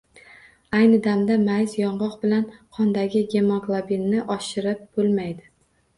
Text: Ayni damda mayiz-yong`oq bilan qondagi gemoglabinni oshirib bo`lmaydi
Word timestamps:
Ayni 0.77 0.99
damda 1.07 1.35
mayiz-yong`oq 1.41 2.17
bilan 2.23 2.47
qondagi 2.77 3.23
gemoglabinni 3.35 4.25
oshirib 4.37 4.83
bo`lmaydi 4.99 5.47